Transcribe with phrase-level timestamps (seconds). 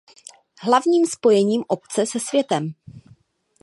[0.61, 2.73] Hlavním spojením obce se světem.